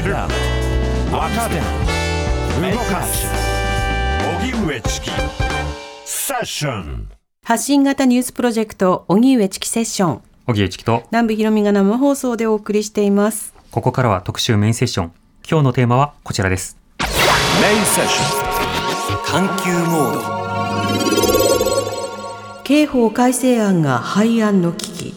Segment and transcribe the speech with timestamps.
[0.00, 0.14] 知る。
[0.14, 0.30] 若
[1.50, 1.56] 手
[2.72, 3.26] 動かす。
[4.40, 5.10] 荻上チキ。
[6.04, 7.10] セッション。
[7.44, 10.22] 発信型ニュースプロジェクト荻上チキセッション。
[10.46, 11.02] 荻上チキと。
[11.10, 13.52] 南部ひろみが生放送でお送りしています。
[13.70, 15.12] ここからは特集メインセッション。
[15.48, 16.78] 今日のテーマはこちらです。
[17.00, 19.48] メインセッション。
[19.48, 20.22] 探求モード。
[22.64, 25.14] 刑法改正案が廃案の危機。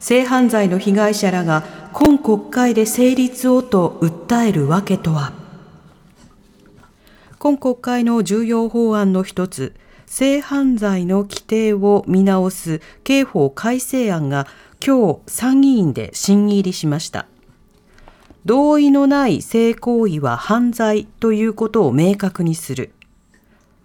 [0.00, 1.62] 性犯罪の被害者らが
[1.98, 5.32] 今国会で成立をと訴えるわけとは？
[7.38, 9.74] 今国会の重要法案の一つ
[10.04, 14.46] 性犯罪の規定を見直す刑法改正案が
[14.86, 17.24] 今日参議院で審議入りしました。
[18.44, 22.90] 同意のない性行為は犯罪ということを明確にする。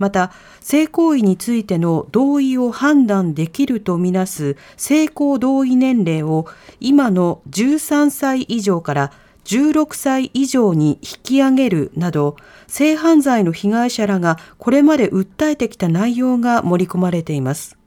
[0.02, 6.48] また性行為についての同意を判断できるとみなす性交同意年齢を
[6.80, 9.12] 今の13歳以上から
[9.46, 17.78] 16歳以上に引き上げるなど性犯罪の被害者らがこれまで訴えてきた内容が盛り込まれています。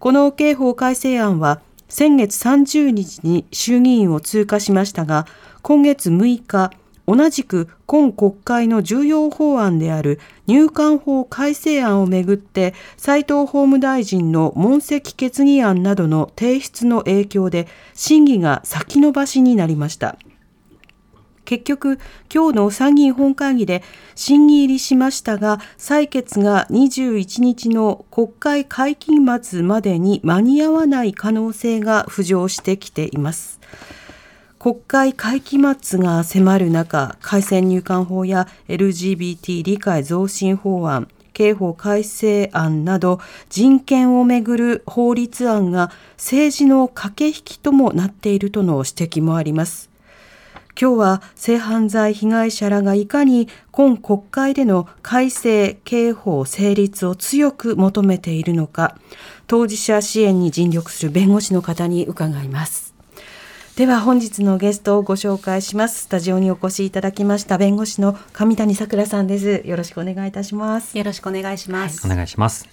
[0.00, 5.26] この刑法改正案は先月30日に衆議院を通過しましたが
[5.62, 6.72] 今月6日
[7.06, 20.16] 同じく今国会の重要法案である入管法改正案をめぐって斉藤法務大臣の問責決議案などの提出の影響で審議が先延ばしになりました。
[21.44, 21.98] 結局
[22.32, 23.82] 今日の参議院本会議で
[24.14, 33.60] 審議入りしましたが採決が21日の国会会期末までに間に合わない可能性が浮上してきています。
[34.62, 43.18] 国会会期末が迫る中、改正入管法や LGBT 理解増進法案、刑法改正案など
[43.50, 49.90] 人権をめぐる法律案が政治の駆け引きともなっているとの指摘もあります。
[50.80, 58.96] 今日は性犯罪被害者らがいかに今国会での改正刑法成立を強く求めているのか、
[59.48, 62.91] 当事者支援に尽力する弁護士の方に伺います。
[63.76, 66.02] では本日のゲストをご紹介します。
[66.02, 69.66] スタジオにお越しいただきました弁護士の上谷さくらさんです。
[69.66, 70.98] よろしくお願いいたします。
[70.98, 72.68] よろしくお願いします、お願いします。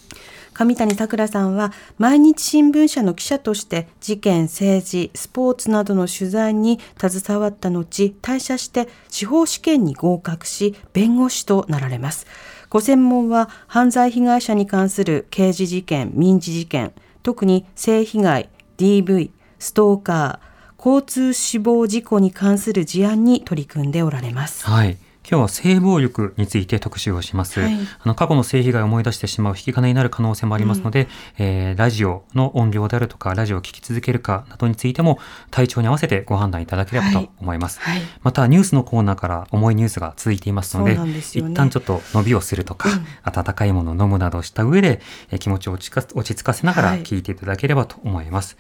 [0.54, 12.28] 上谷さくらさんは毎日新聞社の記者として事件政治スポーツなどの取材に携わった後退社して司法試験に合格し弁護士となられます。
[12.70, 16.92] ご専門は犯罪被害者に関する刑事事件民事事件
[17.24, 20.49] 特に性被害 DV ストーカー
[20.84, 24.66] 交通死亡事故に関する事案に取り組んでおられます。
[24.66, 24.98] はい。
[25.30, 35.20] 今日は性暴力について特集をします、はい、あの過去の性被害を思い出してしまう引き金になる可能性もありますので、うん、えー、ラジオの音量であるとかラジオを聴き続けるかなどについても
[35.52, 38.00] 体調に合わせてご判断いただければと思います、はい。
[38.00, 48.58] はい、またニュースのコーナーから重いニュースが続いていますので、ね、一旦ちょっと伸びをするとか、うん、温かいものを飲むなどした上で、えー、気持ちを落ち着かせながら聞いていただければと思います、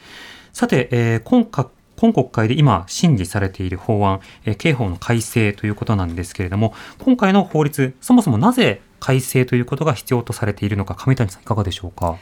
[0.53, 1.46] さて、えー、今
[1.99, 12.15] 今国会で今審議されている法案、え刑法の改正ということなんですけれども、今回の法律、そもそもなぜ改正ということが必要とされているのか、上谷さんいかがでしょうか？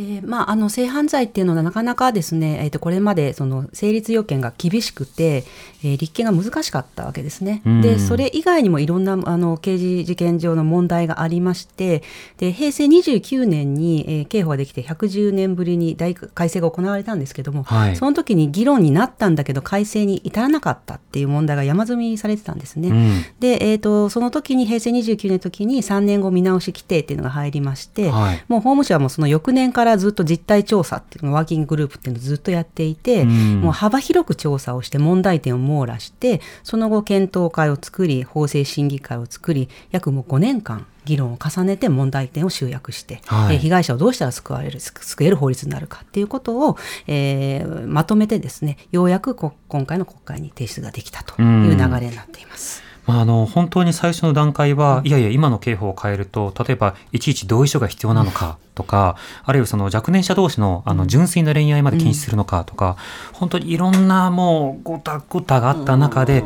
[0.00, 5.44] えーまあ、あの性犯罪っていうのはなかなかですね、えー、とこれまでその成立要件が厳しくて、
[5.84, 7.62] えー、立件が難しかったわけですね。
[7.82, 12.02] でそれ以外にもいろんなあの刑事事件上の問題がありまして
[12.38, 22.88] で平成29年に、えー、刑法ができて110年ぶりに大改正が行われたんですけども、はい、その時に議論になったんだけど改正に至らなかったっていう問題が山積みされてたんですね。
[22.88, 46.76] うん、で、えーと、その時に平成29年の時に3年後見直し規定っていうのが入りまして、はい、もう法務省はもうその翌年からずっと実態調査っていうのワーキンググループっていうのをずっとやっていて、うん、もう幅広く調査をして問題点を網羅してその後検討会を作り法制審議会を作り約もう5年間議論を重ねて問題点を集約して、はい、えー、被害者をどうしたら救われる救える法律になるかっていうことを、
[47.06, 52.89] えー、まとめてですねようやく今回の国会に提出ができたという流れになっています。
[53.06, 62.96] まあ、あの本当に最初の段階は、いやいや、今の刑法を変えると、例えばいちいち同意書が必要なのかとか、あるいはその若年者同士のあの純粋な恋愛まで禁止するのかとか、
[63.32, 66.44] 本当にいろんなもうごたごたがあった中で、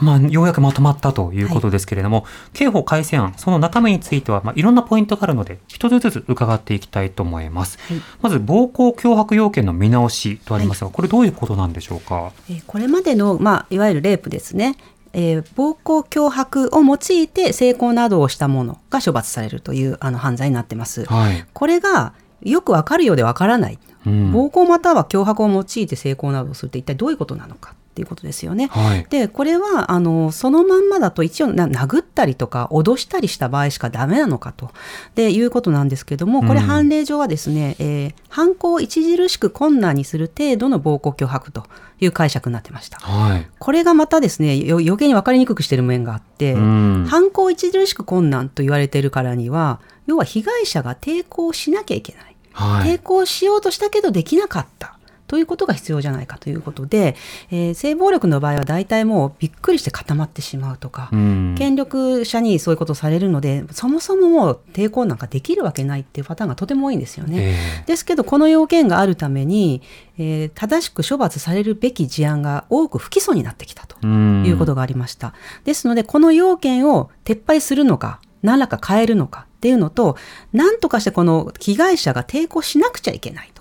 [0.00, 7.78] まあ、ようやくまとまったということですけれども、刑法改正案、その中身については、まあ、いろんなポイントがあるので、一つずつ伺っていきたいと思います。
[8.20, 12.32] まず、暴行脅迫要件の見直しとありますが、これどういうことなんでしょうか？
[12.50, 14.76] えこれまでの、まあ、いわゆるレイプですね。
[15.18, 21.06] えー、暴行脅迫を用いて性交などをしたものが処罰されるというあの犯罪になってます。
[21.06, 28.66] はい、これがよくわかるようでわからない、うん、暴行または脅迫を用いて性交などをするって一体どういうことなのかっっていうことですよね。
[28.66, 29.06] はい。
[29.08, 34.70] でこれはあのそのまんまだと一応な殴ったりとか脅したりした場合しかダメなのかと
[35.14, 41.64] でいうことなんですけどもこれうん判例上はですね、えー犯行を著しく困難にする程度の暴行脅迫と
[42.00, 42.98] いう解釈になってました。
[42.98, 43.46] はい。
[43.58, 47.06] これがまたですねよ余計に分かりにくくしてる面があって、うん。
[47.08, 52.36] 犯行を著しく困難と言われているからには要は被害者が抵抗しなきゃいけない。
[52.52, 52.96] はい。
[52.96, 54.95] 抵抗しようとしたけどできなかった。
[55.26, 57.16] ということが必要じゃないかということで、
[57.50, 61.54] えー性暴力の場合は大体もうびっくりして固まってしまうとか、うん。
[61.58, 67.56] 権力者にそういうことをされるのでそもそももう抵抗なんかできるわけないっていうパターンがとても多いんですよね。
[67.82, 69.82] えですけどこの要件があるために、
[70.18, 73.96] えー正しく処罰されるべき事案が多く不起訴になってきたと。
[74.06, 75.34] いうことがありました。
[75.64, 80.16] ですので、この要件を撤廃するのか、何らか変えるのかっていうのと、
[80.52, 83.55] 何とかしてこの被害者が抵抗しなくちゃいけないと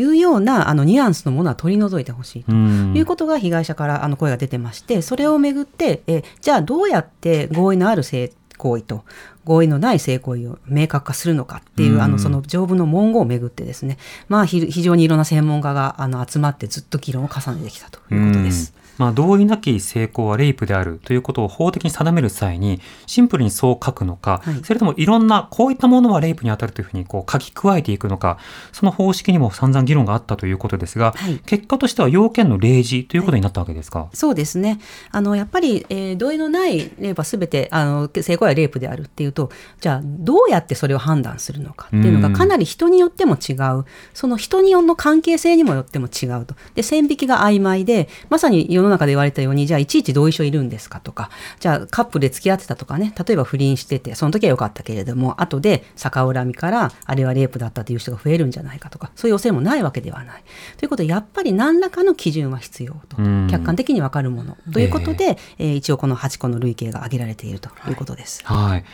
[0.00, 2.52] いうようなあのニュアンスのものは取り除いてほしいと。
[2.52, 2.96] うん。
[2.96, 9.04] いうことが被害者からあの声が出てまして、それをめぐって、えじゃあどうやって合意のある性行為と
[9.44, 13.98] 合意のない性行為を明確化するのかっていう、うんあのその条文の文言をめぐってですね、
[14.28, 18.74] まあひ非常にいろんな専門家があの集まってずっと議論を重ねてきたということです。
[19.00, 28.38] うんまあ、同意なき性交はレイプであるということを法的に定める際にシンプルにそう書くのか、はいそれともいろんなこういったものはレイプに当たるというふうにこう書き加えていくのか
[28.72, 34.08] その方式にも散々議論があったということですが、はい結果としては要件の例示ということになったわけですか？
[34.12, 34.78] そうですね。
[35.10, 39.50] あの、やっぱり、えー同意のないレイプは全て、あの、性行為はレイプであるっていうと、
[39.80, 43.84] じゃあ、どうやってそれを判断するのかっていうのうんがかなり人によっても違う。
[44.12, 46.54] その人によの関係性にもよっても違うと。
[46.74, 60.44] で、線引きが曖昧で、まさに世の中で言われたように、じゃあ、いちいち同意書いるんですかとか、じゃあ、カップルで付き合ってたとかね、例えば不倫してて、その時は良かったけれども、後で逆恨みから、あれはレイプだったという人が増えるんじゃないかとか、そういう恐れもないわけではない。
[60.76, 63.16] ということで、やっぱり何らかの基準は必要と。
[63.18, 68.42] うん客観的に分かるものということで、えー一応この8個の類型が挙げられているということです。
[68.44, 68.84] はい。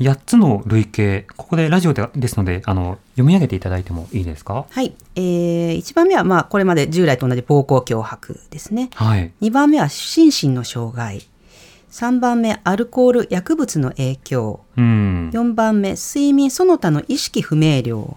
[0.00, 4.64] 8つの類型、ここでラジオでですので、あの、読み上げていただいてもいいですか？
[4.70, 8.88] はい、えー、1番目はまあこれまで従来と同じ暴行脅迫ですね。
[8.94, 9.30] はい。
[9.42, 11.22] 2番目は心身の障害。
[11.92, 14.60] 3番目アルコール薬物の影響。
[14.78, 15.30] うん。
[15.34, 18.16] 4番目睡眠その他の意識不明瞭。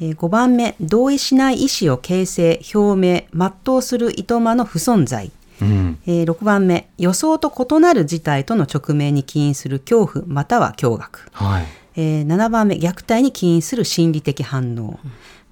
[0.00, 5.30] えー5番目同意しない意思を形成表明全うするいとまの不存在。
[5.60, 5.98] うん。
[6.06, 11.66] えー6番目予想と異なる事態との直面に起因する恐怖または驚愕、はい。
[11.96, 14.98] えー7番目虐待に起因する心理的反応、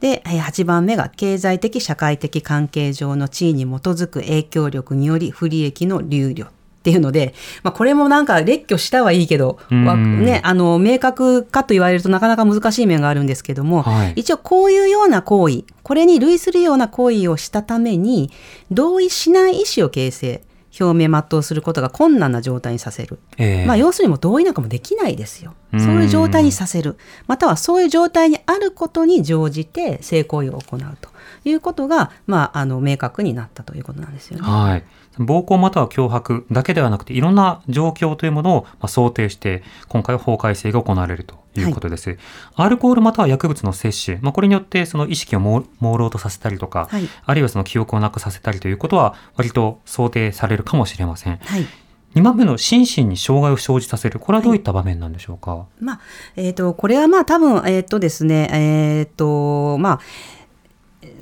[0.00, 6.46] でえー8番目が経済的社会的関係上の地位に基づく影響力により不利益の流慮
[6.88, 14.12] っていうので、まあ、これもなんか列挙したはいいけど、ね、あの明確かと言われるとなかなか難しい面があるんですけども、はい。
[14.17, 18.31] 一応こういうような行為これに類するような行為をしたために
[18.70, 20.43] 同意しない意思を形成
[20.81, 25.55] 表明全うすることが困難な状態にさせる、えーまあ、要するにもう同意なんかもできないですよ。
[25.73, 25.81] うん。
[25.81, 26.96] そういう状態にさせる。
[27.26, 31.11] またはそういう状態にあることに乗じて性行為を行うと
[31.44, 34.43] いうことが、まあ、あの明確になったということなんですよね。
[34.46, 34.85] はい。
[35.19, 42.19] 暴行または脅迫だけではなくていろんな状況というものをまあ想定して今回は法改正が行われるということです。
[42.55, 51.38] アルコールまたは薬物の摂取、まあ、これによってその意識をもう朦朧とさせたりとか、はいあるいはその記憶をなくさせたりということは割と想定されるかもしれません。
[51.38, 51.66] はい
[52.14, 55.66] 2番目の心身に障害を生じさせるこれはどういった場面なんでしょうか？
[55.78, 56.00] まあ、
[56.37, 60.00] えっ、と、これはまあ多分、えっ、とですね、えっ、と、まあ、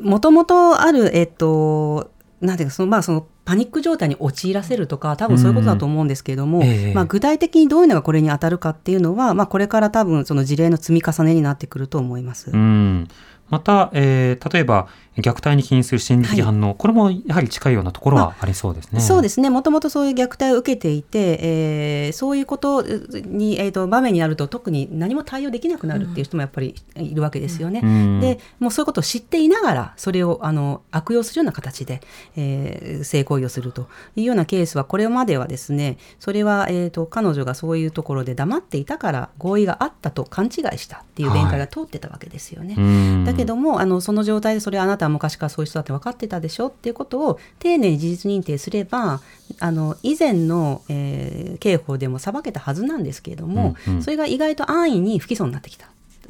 [0.01, 2.11] もともとある、えっ、と、
[2.47, 12.51] なんていうか、その、まあ、その、パニック状態に陥らせるとか、多分そういうことだと思うんですけれども、うんええまあ、具体的にどういうのがこれに当たるかっていうのは、まあ、これから多分、その事例の積み重ねになってくると思います。
[12.51, 13.09] うん。
[13.49, 14.89] また、えー例えば
[15.19, 19.01] 虐待に起因する心理的反応、これもやはり近いようなところはありそうですね。
[19.01, 27.81] そうですね、もともとそういう虐待を受けていて、えーそういうことに、えー、と場面になると、特に何も対応できなくなるっていう人もやっぱりいるわけですよね。
[27.83, 28.21] うん。
[28.21, 32.01] でもうそういうことを知っていながら、それをあの悪用するような形で、
[32.37, 42.75] えー性行為をするというようなケースは、これまではですね、それは、えー、と彼女がそういうところで黙っていたから、合意があったと勘違いしたっていう弁解が通ってたわけですよね。
[42.77, 43.25] うん。
[43.25, 49.21] だけどもあのその状態でそれあなたは昔からそういう人だって分かってたでしょっていうことを丁寧に事実認定すれば
[49.61, 55.87] あの以前の、えー刑法でも裁けたはずなんですけれども、うんうんそれが意外と安易に不起訴になってきた。
[55.87, 55.89] っ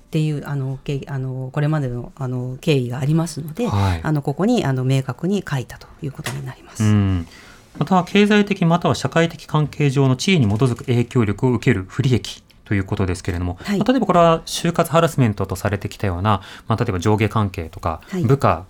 [0.08, 6.84] ていうあの経あのこれまでのあの経緯がありますので、はいあのここにあの明確に書いたということになります。
[6.84, 7.26] うん
[7.78, 13.78] また経済的または社会的関係上の地位に基づく影響力を受ける不利益ということですけれども、はい。
[13.78, 18.24] まあ例えばこれは就活ハラスメントとされてきたような、まあ、例えば上下関係とか、はい。
[18.24, 18.66] 部下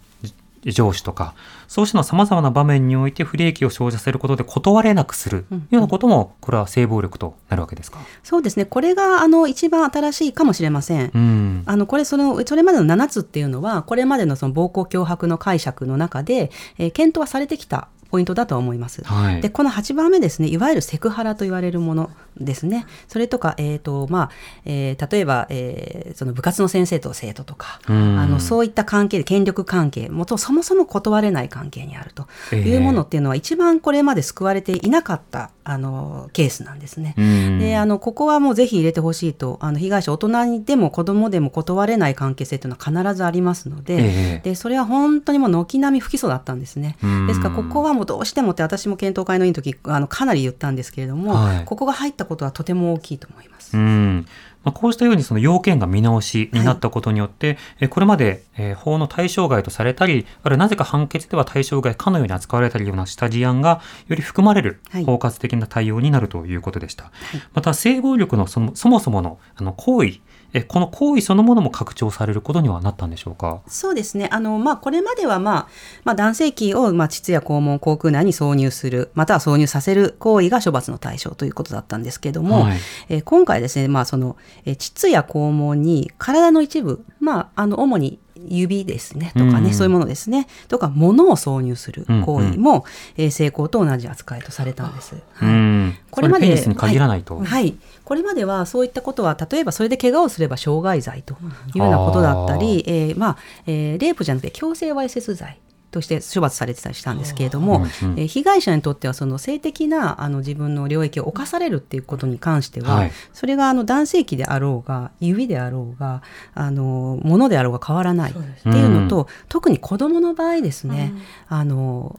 [0.72, 1.34] 上司とか
[1.68, 8.64] そうしたのさまざまな場面において不利益を生じさせることで断れなくするようなこともこれは性暴力となるわけですか、そうですね。
[8.64, 11.10] これがあの一番新しいかもしれません。
[11.14, 11.62] うん。
[11.66, 19.02] あのこれそのそれまでの7つっていうのはこれまでのその暴行脅迫の解釈の中で、えー検討はされてきたポイントだとは思います。
[19.04, 19.40] はい。
[19.40, 22.86] でこの8番目ですねいわゆるセクハラと言われるものですね。
[23.08, 24.30] それとか、えーとまあ
[24.64, 28.18] えー例えば、えーその部活の先生と生徒とか、うん。
[28.18, 37.14] あのそういった関係権力関係もとそもそも断れない関係にあるというものっていうのは、一番これまで救われていなかったあのケースなんですね。
[37.18, 37.58] うん。
[37.58, 44.40] であのここはもうぜひ入れてほしいとあの被害者大人でも子供でも断れない関係性というのは必ずありますので,、ええ。
[44.44, 46.96] でそれは本当にもう軒並み不起訴だったんですね。
[47.02, 47.26] うん。
[47.26, 51.64] ですからここはもうどうしてもって私も検討会の委員の時あのかなり言ったんですけれども、はい。
[51.64, 53.76] ここが入ったことはとても大きいと思います。
[53.76, 54.26] うん。
[54.62, 65.04] まあ、こうしたようにその要件が見直しになったことによって、えこれまで、えー法の対象外とされたり、あるいはなぜか判決では対象外かのように扱われたりようなした事案がより含まれるはい。
[65.04, 67.12] 包括的な対応になるということでした。
[67.54, 70.18] また性暴力のそのそもそものあの行為、
[70.58, 73.60] えこの行為そのものも拡張されることにはなったんでしょうか？
[73.68, 74.28] そうですね。
[74.32, 75.68] あの、まあ、これまでは、まあ、
[76.04, 82.78] まあ、男性器を、まあ、膣や肛門、口腔内に挿入する、または挿入させる行為が処罰の対象ということだったんですけども、はい
[83.10, 88.18] えー今回ですね、まあ、その、えー膣や肛門に体の一部、まあ、あの、主に
[88.48, 92.84] 指ですね、とかね、うんそういうものですね、とか、物を挿入する行為も、
[93.16, 95.14] えー性交と同じ扱いとされたんです。
[95.34, 95.48] はい。
[95.48, 97.36] うんこれまでそペニスに限らないと。
[97.36, 97.76] はい、はい。
[98.04, 101.34] これまではそういったことは例えばそれで怪我をすれば傷害罪と
[101.74, 105.58] いうようなことだったり、えーまあえーレイプじゃなくて強制わいせつ罪
[105.90, 113.12] として処罰されてたりしたんですけれども、うんうんえー被害者にとってはその性的なあの自分の領域を侵されるっていうことに関しては、はい。
[113.32, 116.22] それがあの男性器であろうが指であろうが
[116.54, 121.14] あの物であろうが変わらないっていうのと、特に子どもの場合ですね、
[121.48, 122.18] あの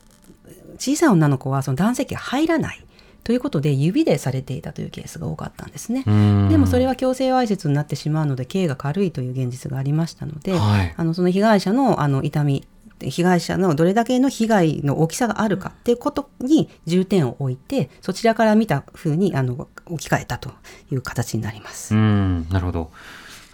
[0.79, 2.83] 小さい女の子はその男性器が入らない。
[3.23, 6.05] ということで指でされていたというケースが多かったんですね。
[6.07, 6.47] うん。
[6.47, 10.93] でもそれは強制わいせつになってしまうので刑が軽いという現実がありましたので、はい。
[10.95, 12.65] あのその被害者のあの痛み
[12.99, 20.51] 被害者のどれだけの被害の大きさがあるかっていうことに重点を置いてそちらから見たふうにあの置き換えたと
[20.91, 21.95] いう形になります。
[21.95, 22.91] うん、なるほど。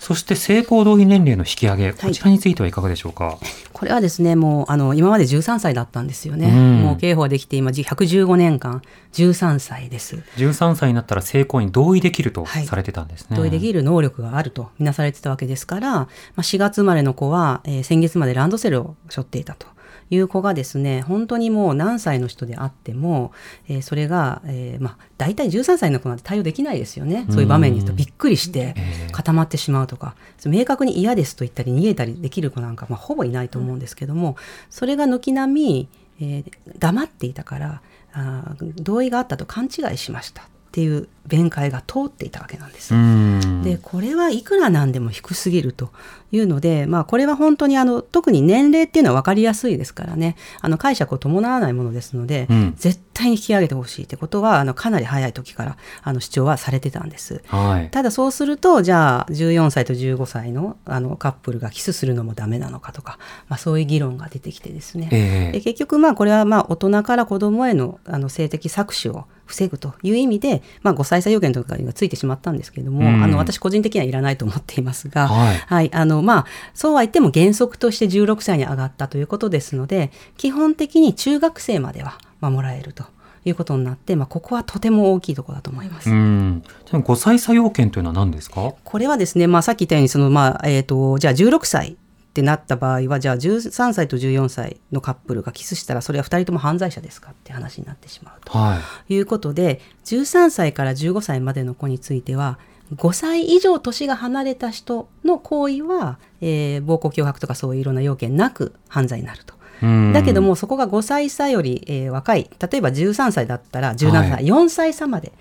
[0.03, 3.38] そして性行動費年齢の引き上げ、こちらについてはいかがでしょうか？
[3.72, 8.81] これはですねもうあの今まで13歳だったんですよね、うんもう刑法ができて今115年間
[9.13, 10.22] 13歳です。
[10.36, 13.38] 13歳になったら性行為に同意できるとはいされてたんですね。
[13.38, 16.07] 同意できる能力があるとみなされてたわけですから、ま
[16.38, 19.67] あ、4月生まれの子は、えー先月までランドセルを背負っていたと
[20.13, 23.32] いう子がですね本当にもう何歳の人であっても、
[23.67, 27.25] えーそれが、えーまあ、大体13歳の子なんて対応できないですよね。
[27.29, 29.10] そういう場面に言うとびっくりしてええ。
[29.12, 30.15] 固まってしまうとか
[30.46, 34.38] 明確に嫌ですと言ったり逃げたりできる子なんか、まあ、ほぼいないと思うんですけども
[34.70, 35.89] それが軒並み、
[36.22, 37.82] えー黙っていたから
[38.13, 42.95] あー同意があったと勘違いしましたっていう弁解が通っていたわけなんです。
[42.95, 43.61] うん。
[43.63, 45.91] でこれはいくらなんでも低すぎると
[46.31, 57.43] いうので、まあ、これは本当にあの特に年齢っていうのは分かりやすいですからねあの解釈を伴わないものですので、うん絶対に引き上げてほしいってことはあのかなり早い時からあの主張はされてたんです。
[57.45, 57.91] はい。
[57.91, 83.03] ただそうするとじゃあ14歳と15歳のあのカップルがキスするのもダメなのかとか、まあ、そういう議論が出てきてですね、ええで結局まあこれはまあ大人から子供へのあの性的搾取を防ぐという意味で、まあ、5歳差要件とかがついてしまったんですけれども、うんあの私個人的にはいらないと思っていますが、はいあのまあ、そうは言っても原則として16歳に上がったということですので基本的に中学生までは守られると
[83.45, 86.09] いうことになって、まあ、ここはとても大きいところだと思います。
[86.09, 86.63] うん。
[86.89, 88.73] でも5歳差要件というのは何ですか？
[88.83, 91.97] これはですね、まあ、さっき言ったようにその、まあえー、とじゃあ16歳
[92.33, 99.13] ってなった場合はじゃあ13歳と14歳のカップルがキスしたらそれは2人とも犯罪者ですかって話になってしまうとはい。
[99.13, 102.57] いうことで13歳から15歳までの子については
[102.95, 109.53] 5歳以上年が離れた人の行為は、えー暴行脅迫とかそういういろんな要件なく犯罪になると。
[109.83, 115.33] うんだけどもそこが5歳差より、えー若い例えば13歳だったら17歳、はい4歳差まで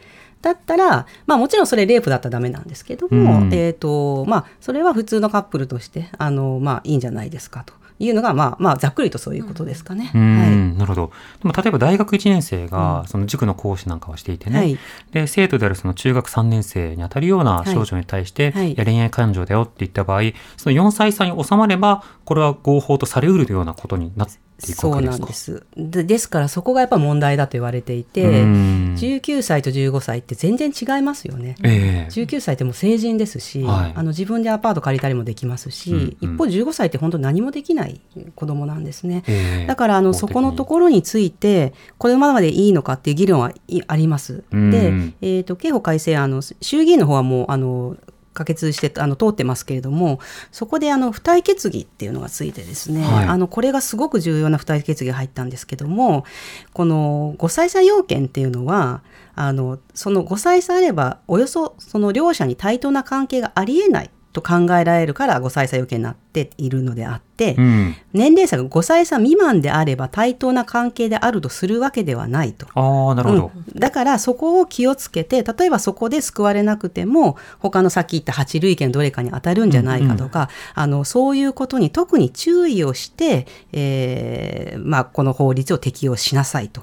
[0.42, 3.54] だったら、まあ、もちろんそれレイプだったらダメなんですけども、うん。
[3.54, 10.10] えーとまあ、それは普通のカップルとしてあの、まあ、いいんじゃないですかというのが、まあまあ、ざっくりとそういうことですかね。
[10.12, 10.78] うん、はい。
[10.78, 11.12] なるほど。
[11.42, 14.78] でも例えば大学1年生がその塾の講師なんかをしていてね、はい。
[15.12, 18.72] で生徒であるその中学3年生にあたるような少女に対して、はい。
[18.72, 20.22] いや恋愛感情だよって言った場合、
[20.56, 24.28] その4歳差に収まればこれは合法とされうるようなことになっ
[24.62, 25.66] っていくわけですかそうなんです。
[25.76, 28.94] でですからそこがやっぱ問題だと言われていてうん。
[28.96, 31.56] 19歳と15歳って全然違いますよね。
[31.62, 32.12] ええ。
[32.12, 33.92] 19歳ってもう成人ですし、はい。
[33.94, 36.34] あの自分でアパート借りたりもできますし、うんうん。
[36.34, 38.00] 一方15歳って本当何もできない
[38.34, 39.24] 子供なんですね。
[39.26, 39.66] ええ。
[39.66, 44.44] だからあのそこのところについてこれままでいいのかっていう議論はいあります。
[44.52, 44.70] うん。
[44.70, 47.96] で、えー、と刑法改正案の衆議院の方はもうあの
[48.34, 50.20] 可決してあの通ってますけれども
[50.50, 53.24] そこであの付帯決議っていうのがついてですね、はい。
[53.26, 56.24] あのこれがすごく重要な付帯決議が入ったんですけども
[56.72, 59.02] この5歳差要件っていうのは
[59.34, 72.66] あのその5歳差あればおよそその両者に対等な関係がありえないと考えられるから5歳差要件になっているのであって、うん、年齢差が5歳差未満であれば対等な関係であるとするわけではないと。
[72.74, 73.78] ああなるほど、うん。
[73.78, 86.82] だからそこを気をつけて例えばそこで救われなくても他のさっき言った8類型どれかに当たるんじゃないかとか、あのそういうことに特に注意をして、えーまあ、この法律を適用しなさいと。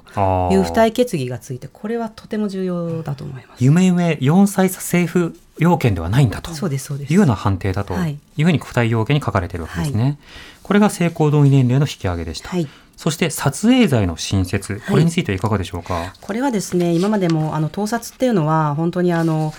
[0.50, 3.64] いう付帯決議がついてこれはとても重要だと思います。
[3.64, 10.18] 夢夢4歳差政府要件ではないんだというような判定だとはいいうふうに付帯要件に書かれているわけですね。
[10.62, 12.48] これが性行動意年齢の引き上げでした。
[12.48, 16.12] はいそして撮影罪の新設、これについてはいかがでしょうか？
[16.20, 19.54] これはですね今までもあの盗撮っていうのは本当にあの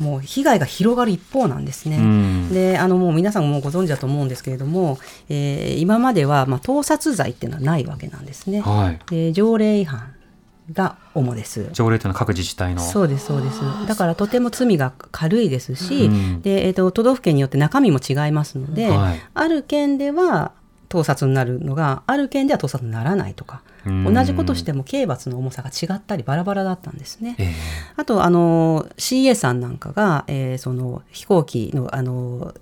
[0.00, 1.98] もう被害が広がる一方なんですね。
[1.98, 8.60] うんであのもう皆さんもうご存知だと思うんですけれども、えー今までは、まあ、盗撮罪っていうのはないわけなんですね。
[8.60, 8.98] はい。
[9.08, 10.12] で条例違反
[10.72, 11.68] が主です。
[11.72, 12.80] 条例というのは各自治体の。
[12.80, 20.52] そうですそうですだからとても罪が軽いですし、うんでえー、と都道府県によって中身も違いますので、はいある県では
[20.88, 27.36] 盗撮になるのがある県では盗撮にならないとかうん同じことしても刑罰の重さが違ったりバラバラだったんですね。
[27.38, 27.54] ええ
[27.96, 32.54] あとあの CA さんなんかが、えーその飛行機のあの、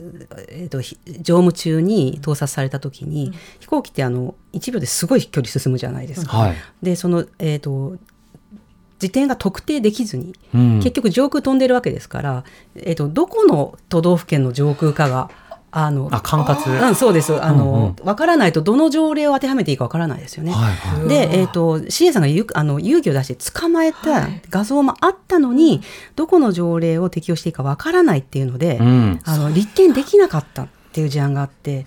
[0.48, 6.36] えーとひ乗務中に盗撮された時に、飛行機ってあの1秒ですごい距離進むじゃないですか。
[6.36, 6.56] はい。
[6.82, 7.96] でその、えー、と
[8.98, 12.44] 時点が特定できずに、うん結局上空飛んでるわけですから、
[12.76, 15.30] えー、とどこの都道府県の上空かが
[15.70, 16.88] あのあ管轄。
[16.88, 20.52] うん、そうですあの、うんうん分からないとどの条例を当てはめていいか分からないですよね。
[20.52, 21.08] はいはい。
[21.08, 25.82] で、えっ、と、CA さんがゆあの勇気を出して捕まえた画像もあったのに、
[26.16, 29.20] どこの条例を適用していいかわからないっていうので、うん。
[29.24, 31.84] あの立件できなかったっていう事案があって、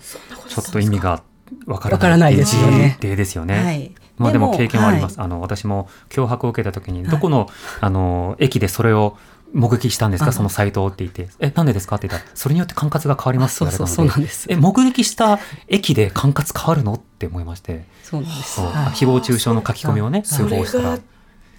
[0.48, 1.22] ちょっと意味が
[1.66, 1.92] わからない。
[1.92, 3.54] わからないですよね例ですよね。
[3.58, 3.92] はい。
[4.18, 5.18] まあでも経験はあります。
[5.18, 7.48] はいあの私も脅迫を受けた時にどこの、
[7.80, 9.16] あの駅でそれを
[9.52, 10.30] 目撃したんですか？
[10.30, 13.92] あそのサイトをって言って「えなんでですか?」って言ったら「それによって管轄が変わります」って言われたので。
[13.92, 14.46] あそうそうそうなんです。
[14.48, 15.38] え目撃した
[15.68, 16.94] 駅で管轄変わるの？
[16.94, 17.84] って思いまして。
[18.02, 18.54] そうなんです。
[18.56, 18.74] そう、はい。
[18.92, 20.98] 誹謗中傷の書き込みをね通報したら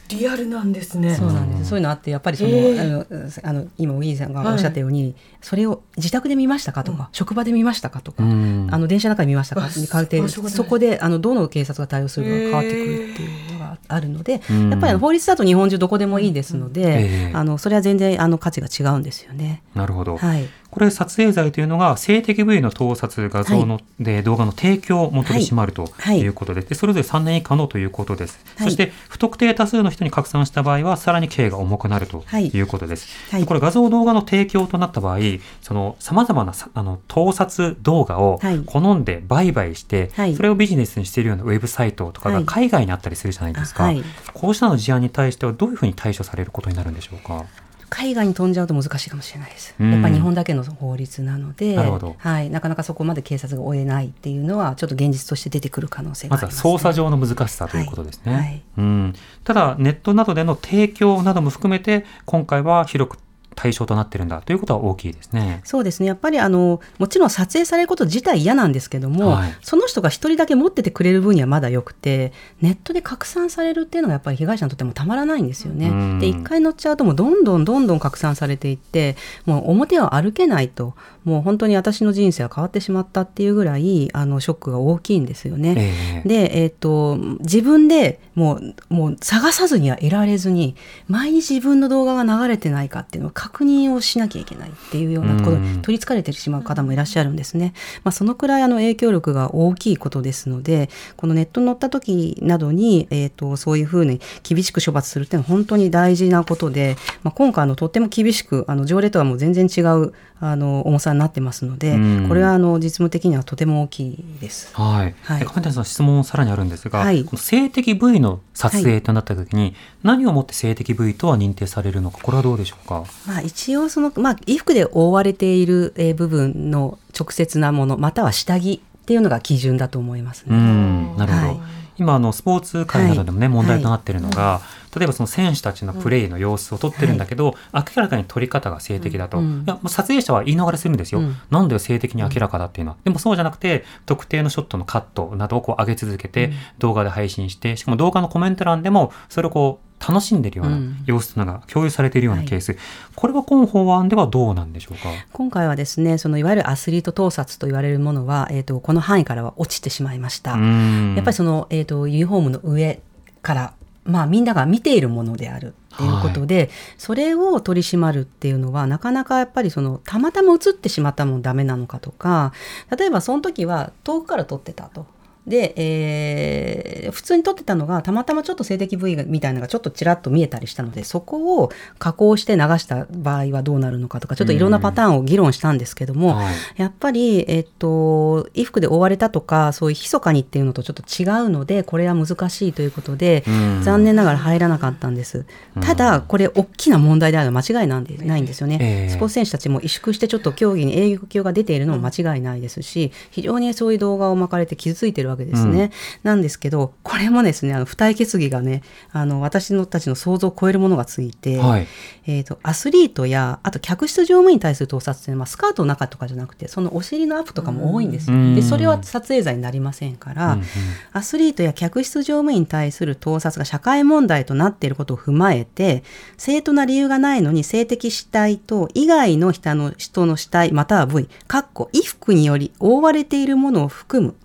[0.09, 1.15] リアルなんですね。
[1.15, 1.69] そうなんです。
[1.69, 3.05] そういうのあって、やっぱりその、ええあの、
[3.43, 8.67] あの、今、ウィーさんがおっしゃったように、それを自宅で見ましたかとか、職場で見ましたかとか、うん。
[8.69, 14.69] あの、電車の中で見ましたかあに変わってそこで、あの、どの警察が対応するかが変わってくるっていうのがあるので、うん。
[14.69, 17.31] やっぱりあの法律だと日本中どこでもいいですので、ええ。
[17.33, 19.63] あの、それは全然、あの、価値が違うんですよね。
[19.73, 20.49] なるほど、はい。
[20.73, 26.19] これ撮影罪というのが性的部位の盗撮画像の、で動画の提供をも取り締まるとはい。
[26.19, 26.27] い。
[26.27, 28.67] うことで,、でそれぞれ3年以下のということです、はい。
[28.67, 32.47] そして不特定多数の人に拡散した場合はさらに刑が重くなるとはい。
[32.47, 33.41] いうことです、はい。
[33.41, 35.19] でこれ画像動画の提供となった場合
[35.61, 38.59] そのさまざまなさあの盗撮動画をはい。
[38.65, 40.35] 好んで売買して、はい。
[40.35, 42.45] それをビジネスにしているようなウェブサイトとかがはい。
[42.45, 43.91] 海外にあったりするじゃないですか、
[44.33, 47.45] こうしたの事案に対してはどういうふうに対処されることになるんでしょうか？
[47.93, 49.75] 海外に飛んじゃうと難しいかもしれないです。
[49.79, 56.73] うんやっぱり日本だけの法律なので、はい、なかなかそこまで警察が追えないっていうのは、ちょっと現実として出てくる可能性がまずはあります、ね。
[56.73, 58.33] 捜査上の難しさということですね。
[58.33, 63.17] はいはいうん、ただ、ネットなどでの提供なども含めて、今回は広く
[63.55, 65.61] 対象となってるんだということは大きいですね。
[65.63, 75.89] そうですねやっぱりあのもちろん撮影されること自体嫌なんですけども、はいその人が一人だけ持っててくれる分にはまだよくてネットで拡散されるっていうのがやっぱり被害者にとってもたまらないんですよね。
[75.89, 85.75] うんで一回乗っちゃうともうどんどんどんどん拡散されていってもう表を歩けないともう本当に私の人生は変わってしまったっていうぐらいあのショックが大きいんですよね。
[85.77, 90.75] ええで、えっと自分でもうもう探さずにはいられずに
[91.07, 97.73] 毎日自分の動画が流れてないかっていうのを確認をしなきゃいけないっていうようなことうんに取りつかれてしまう方もいらっしゃるんですね。
[98.05, 114.73] まあ、そのくらいあの影響力が大きいことですのでこのネットに載った時などに、えっとそういうふうに厳しく処罰するっていうのは本当に大事なことで、まあ、今回あのとっても厳しくあの条例とはもう全然違うあの重さになってますのでうんこれはあの実務的にはとても大きいです。
[114.75, 115.15] はい。
[115.23, 123.05] はいえ亀谷さん、質問さらにあるんですが、はいこの性的部位の撮影となったときに、何をもって性的部位とは認定されるのか、これはどうでしょうか？
[123.25, 130.57] まあ、一応その、まあ、衣服で覆われているえー部分の直接なものまたは下着っていうのが基準だと思いますうね。
[130.57, 131.47] ん、なるほど。
[131.47, 131.57] はい。
[131.97, 134.61] 今あのスポーツ界などでもね、問題となっているのが、
[134.97, 152.85] 例えばその選手たちのプレーの様子を撮ってるんだけど、明らかに撮り方が性的だと、いや撮影者は言い逃れするんですよ、なんで性的に明らかだっていうのは、でもそうじゃなくて特定のショットのカットなどをこう上げ続けて動画で配信してしかも動画のコメント欄でもそれをこう楽しんでいるような様子というのが共有されているようなケース、うんはい、
[153.15, 155.09] これは今法案ではどうなんでしょうか？
[155.31, 160.51] 今回はですねそのいわゆるアスリート盗撮と言われるものは、えーと、この範囲からは落ちてしまいました。
[160.51, 163.01] やっぱりその、えーと、ユニフォームの上
[163.41, 163.73] から
[164.05, 172.51] まあ、みんなが見ているものであるっていうことで、はい、それを取り締まるっていうのはなかなかやっぱりそのたまたま映ってしまったもんダメなのかとか
[172.97, 175.05] 例えばその時は遠くから撮ってたと
[175.47, 193.43] で、えー、普通に撮ってたのがたまたまちょっと性的部位みたいなのがちょっとちらっと見えたりしたのでそこを加工して流した場合はどうなるのかとかちょっといろんなパターンを議論したんですけども、はい、やっぱり、えっと、衣服で覆われたとかそういう密かにっていうのとちょっと違うのでこれは難しいということで
[193.83, 195.45] 残念ながら入らなかったんです。
[195.81, 205.83] ただこれ大きな問題であるのは間違いなんでないんですよね、えー、スポーツ選手たちも萎縮してちょっと競技に影響が出ているのも間違いないですし非常にそういう動画を巻かれて傷ついてるわけですね。
[205.83, 205.91] うん、
[206.23, 211.87] なんですけどこれもですねあの付帯決議がねあの私のたちの想像を超えるものがついて、はい、
[212.25, 218.55] えーと、アスリートやあと客室乗務員に対する盗撮っていうのはスカートの中とかじゃなくてそのお尻のアップとかも多いんですよ。
[218.55, 220.65] でそれは撮影罪になりませんから、うんうん、
[221.11, 226.03] アスリートや客室乗務員に対する盗撮が社会問題となっていることを踏まえて
[226.37, 234.35] 正当な理由がないのに性的死体と以外の人の人の死体または部位かっこ衣服により覆われているものを含む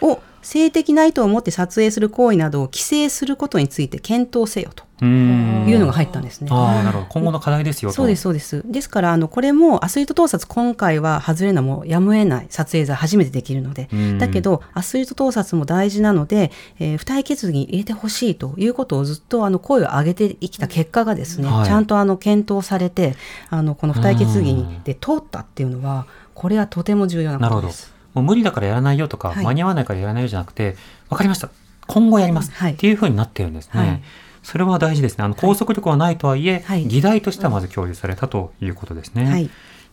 [0.00, 4.88] を性的な意図を持って撮影する行為などを規制することについて検討せよと。
[5.00, 6.48] いうのが入ったんですね。
[6.50, 8.64] あなるほど今後の課題ですよそうですそうです。
[8.66, 23.14] ですからあのこれもアスリート盗撮今回は外れるのもやむを得ない撮影罪初めてできるので、だけどアスリート盗撮も大事なので、えー、付帯決議に入れてほしいということをずっとあの声を上げてきた結果がですね、はい、ちゃんとあの検討されて
[23.50, 27.97] あのこの付帯決議で通ったっていうのはこれはとても重要なことです。
[28.18, 30.76] もう無理だからやらないよとか、はい、間に合わないからやらないよじゃなくて
[31.08, 31.50] 分かりました。
[31.86, 32.52] 今後やります。
[32.52, 33.80] っていうふうになってるんですね。
[33.80, 34.02] はい。
[34.42, 35.24] それは大事ですね。
[35.24, 39.50] あの拘束力はないとはいえ、はい、議題としてはまず共有されたということですね。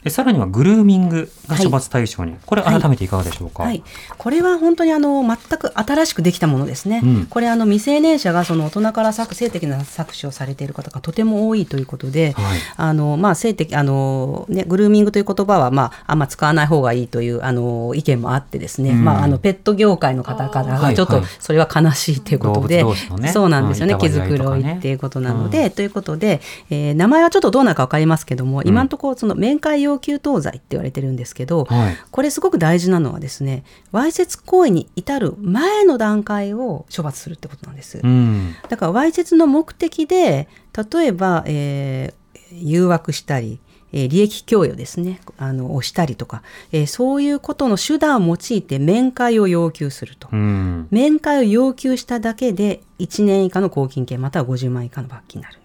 [0.09, 3.83] さらにはグルーミングが処罰対象に、はい、これ改めていかがでしょうか、はい、
[4.17, 23.95] これは本当にあの全く新しくできたものですね、うん、これあの未成年者がその大人から性的な搾取をされている方がとても多いということで、はい、あのまあ性的あのねグルーミングという言葉はまああんま使わない方がいいというあの意見もあってですね、うん、まああのペット業界の方からがちょっとそれは悲しいということで、ね、そうなんですよね。
[23.95, 37.99] 毛づくろいっていうことなので、うん、ということで、えー、名前はちょっとどうなるか分かりますけども今のところその面会用要求当罪って言われてるんですけど、はい、これすごく大事なのはですねわいせつ行為に至る前の段階を処罰するってことなんです。
[38.03, 40.47] うん、だからわいせつの目的で
[40.93, 43.60] 例えば、えー、誘惑したり
[43.93, 55.60] え利益供与ですねあのをしたりとか、えー、そういうことの手段を用いて面会を要求すると、うん、面会を要求しただけで1年以下の拘禁刑または50万以下の罰金になる。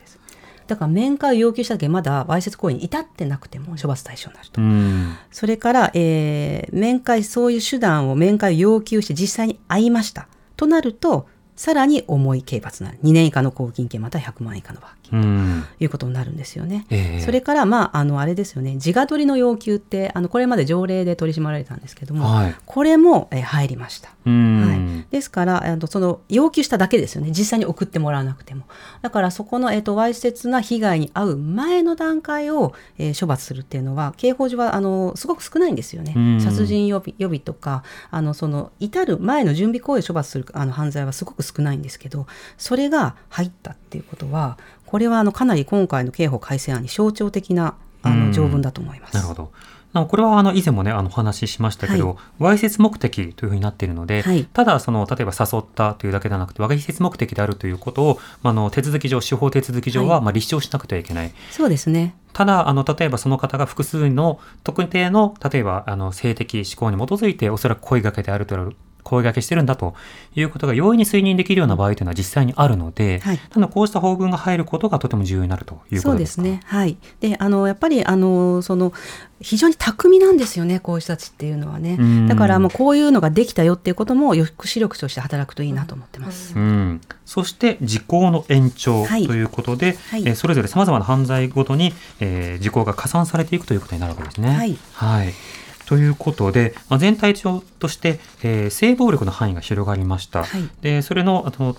[0.71, 4.61] だから面会を要求したけまだわいせつ行為に至ってなくても処罰対象になると。
[5.33, 10.29] それから、えー、面会、そういう手段を面会を要求して実際に会いました。
[10.57, 13.01] となると、さらに重い刑罰になる。
[13.03, 15.17] 2年以下の拘禁刑または100万円以下の罰金と
[15.83, 16.87] いうことになるんですよね。
[16.91, 24.11] えー、それから、まあ、あの、あれですよね、自画取りの要求って、あの、これまで条例で取り締まられたんですけども、はい、これも、えー、入りました。
[24.25, 28.65] はい、ですから、あのその要求しただけですよね、実際に送ってもらわなくても。
[29.03, 36.41] だから、そこの、えーと、わいせつな被害に遭う前の段階を、えー、処罰するっていうのは、刑法上はあのすごく少ないんですよね。
[36.41, 42.27] 殺人予備予備とか、あのその至る前の準備行為を処罰するあの犯罪はすごく少ないんですけど
[42.59, 44.59] それが入ったっていうことは
[44.91, 49.15] これはあのかなり今回の刑法改正案に象徴的なあの条文だと思います。
[49.15, 49.53] なるほど。
[49.93, 61.33] これはあの以前もねあのお話ししましたけど、わいせつ目的というふうになっているので、はい、ただその例えば誘ったというだけではなくてわいせつ目的であるということを、まあ、の手続き上司法手続き上はまあ立証しなくてはいけない。
[61.51, 62.15] そうですね。
[62.33, 68.73] ただあの例えばその方が複数の特定の例えばあの性的思考に基づいておそらく声がけであると
[69.03, 69.95] 声掛けしてるんだと
[70.35, 76.61] いうことが容易に推認できるような場合というのは実際にあるので、はい、ただこうした法文が入ることがとても重要になるということですそうですね。
[76.65, 76.97] はい。
[77.21, 78.93] で、あのやっぱりあのその
[79.41, 81.99] 非常に巧みなんですよね、こういう人たちっていうのはね。
[82.29, 86.55] だからもうこういうのができたよっていうことも抑止力として働くといいなと思ってます。
[86.55, 94.55] うん、そして時効の延長ということで、はい、えー、それぞれさまざまな犯罪ごとに、えー、時効が加算されていくということになるわけですね。
[94.55, 94.77] はい。
[94.93, 95.33] はい
[95.91, 100.45] ということで、まあ、全体上として、えー、性暴力の範囲が広がりました。
[100.45, 101.77] はい、でそれのあの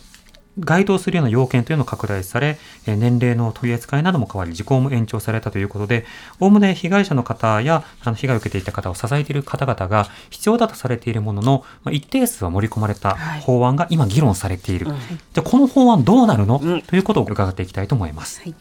[0.59, 6.05] 該当するような要件というのを拡大され、年齢の取り扱いなども変わり、時効も延長されたということで、
[6.39, 14.89] おおむね被害者の方やあの被害を受けていた方を支えている方々が必要だとされているものの、まあ、一定数は盛り込まれた法案が今議論されている。
[14.89, 14.97] はい、
[15.33, 18.41] じゃこの法案どうなるの、うん、ということを伺っていきたいと思います。
[18.41, 18.55] はい、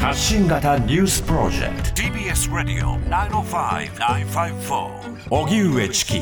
[0.00, 2.02] 発信型ニュースプロジェクト。
[2.02, 6.20] TBS ラディオ905-954おぎゅうえちき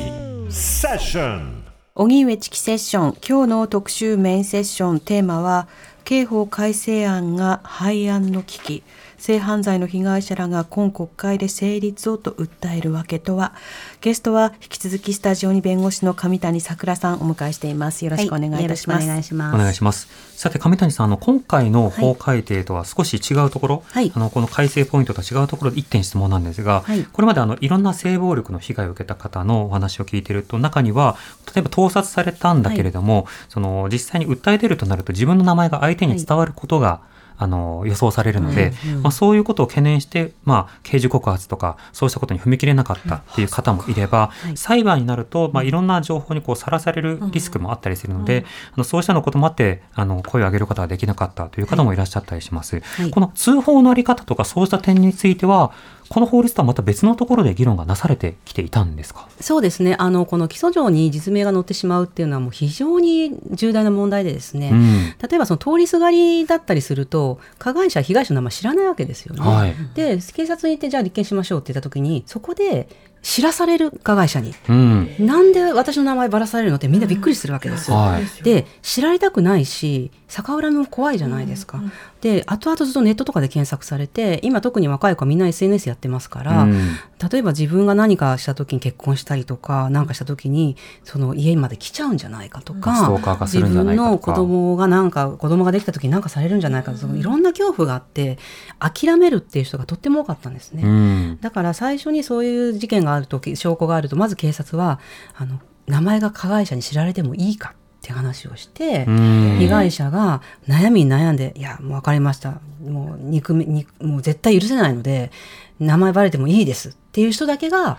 [0.49, 1.62] セッション
[1.95, 5.67] 荻上チキセッション今日の特集メインセッションテーマは
[6.03, 8.83] 刑法改正案が廃案の危機。
[9.23, 13.53] 性犯罪の被害者らが今国会で成立をと訴えるわけとは
[14.01, 18.03] ゲストは引き続きスタジオに弁護士の上谷さくらさんお迎えしています。
[18.03, 19.55] よろしくお願いいたします、はい、お願いします。
[19.55, 20.09] お願いします。
[20.35, 31.15] さて上谷さんあの今回の法改定とは少し違うところ、はい、あのこの改正ポイントと違うところで一点質問なんですが、はい、これまであのいろんな性暴力の被害を受けた方のお話を聞いていると中には
[31.55, 52.79] 例えば盗撮されたんだけれども、その実際に訴え出るとなると自分の名前が相手に伝わることが、あの予想されるので、うんうん、まあ、そういうことを懸念して、まあ、刑事告発とかそうしたことに踏み切れなかったっていう方もいれば、はい、裁判になると、まあ、いろんな情報にこうさらされるリスクもあったりするので、うんうん、あのそうしたのこともあってあの声を上げることができなかったという方もいらっしゃったりします。
[52.79, 55.71] はい、この通報のあり方とかそうした点については
[56.13, 59.27] この法律とはまた別のところで議論がなされてきていたんですか？
[59.41, 59.95] そうですね。
[59.97, 69.41] あのこの起訴状に実名が載ってしまうっていうのはもう非常に重大な問題でですね、うん、例えばその通りすがりだったりすると加害者被害者の名前知らないわけですよね。
[69.41, 72.89] はい、で警察に行ってじゃあ立件しましょうって言った時にそこで
[73.23, 77.95] 知らされる加害者に、うん、なんで私の名前ばらされるのってみんなびっくりするわけですよ。
[77.95, 81.77] はい、で知られたくないし逆恨みも怖いじゃないですか。
[81.77, 81.83] うん。
[81.85, 86.97] うん、で後々ずっとネットとかで検索されて今特に若い子はみんな SNS やってますから、うん、
[87.31, 98.37] 例えば自分が何かした時に結婚したりとか何かした時にその家まで来ちゃうんじゃないかとか,、自分の子供がなんか子供ができた時に何かされるんじゃないかとか、いろんな恐怖があって
[98.79, 101.37] 諦めるっていう人がとっても多かったんですね。
[101.41, 104.99] だから最初にそういう事件がある時証拠があるとまず警察は
[105.35, 112.59] あの名前が加害者に知られてもいいかって話をして被害者が悩みに悩んで「いやもう分かりました。
[112.85, 115.31] もう憎みにもう絶対許せないので
[115.79, 117.97] 名前バレてもいいです」っていう人だけが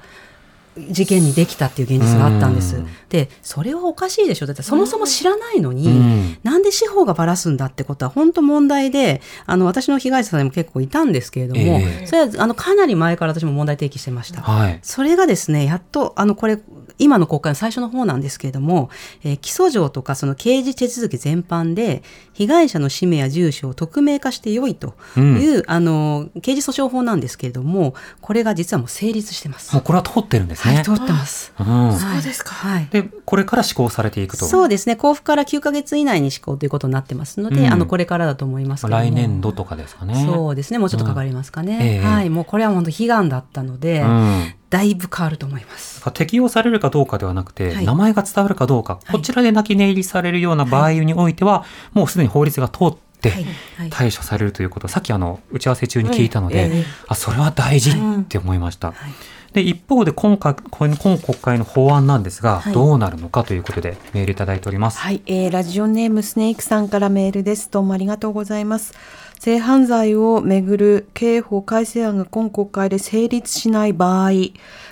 [0.77, 2.83] 事件にできたっていう現実があったんです。
[3.09, 4.47] でそれはおかしいでしょ。
[4.47, 14.43] だってそもそも知らないのに、ん、なんで司法がばらすんだってことは本当問題であの私の被害者さんにも結構いたんですけれども、えー、それはあのかなり前から私も問題提起してました。
[14.43, 16.59] はい、それがですねやっとあのこれ
[16.99, 18.91] 今の国会の最初の方なんですけれども、
[19.23, 22.03] えー、起訴状とかその刑事手続き全般で
[22.33, 29.75] 被害者の氏名や住所を匿名化してよいという、うん、あの刑事訴訟法なんですけれどもこれが実はもう成立してます。
[29.75, 30.75] もうこれは通ってるんですね。
[30.75, 31.53] はい、通ってます。
[31.59, 32.51] うん、そうですか。
[32.53, 32.89] はい。
[32.91, 34.47] でこれから施行されていくと。
[34.47, 34.95] そうですね。
[34.95, 40.25] 交付から9か月以内に施行ということになってますので、うん、あのこれからだと思います来年度とかですかね。
[40.27, 40.79] そうですね。
[40.79, 42.01] もうちょっとかかりますかね。
[42.05, 42.31] はい。
[42.31, 44.05] もうこれは本当悲願だったので。
[44.75, 46.03] だいぶ変わると思います。
[46.13, 53.33] 適用されるかどうかではなくて、はい、名前が伝わるかどうか、こちらで泣き寝入りされるような場合においては、はい、もうすでに法律が通って
[53.91, 58.95] 対処されるということ、さっきあの打ち合わせ中に聞いたので、あそれは大事って思いました。
[59.53, 64.99] で一方で今回今国会の法案なんですが、はい、どうなるのかということでメールいただいております。
[64.99, 67.71] はい、えー、ラジオネームスネークさんからメールです。
[67.71, 68.93] どうもありがとうございます。
[69.45, 74.31] 性犯罪をめぐる刑法改正案が今国会で成立しない場合、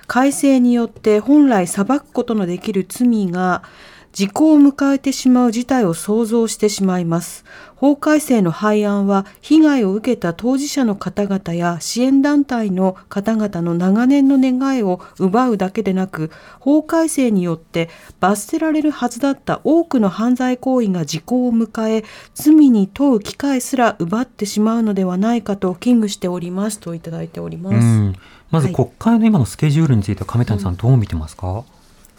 [0.07, 3.63] 改正によって本来裁くことのできる罪が
[4.13, 7.45] 時効を迎えてしまう事態を想像してしまいます。
[7.75, 17.89] 法改正の廃案は被害を受けた当事者の方々や支援団体の方々の長年の願いを奪うだけでなく、法改正によって
[18.21, 23.21] 罰せられるはずだった多くの犯罪行為が時効を迎え、罪に問う。
[23.21, 28.19] 機会すら奪ってしまうのではないかと危惧しておりますといただいております。
[28.51, 31.63] まず国会の今のスケジュールについては亀谷さんどう見てますか、うん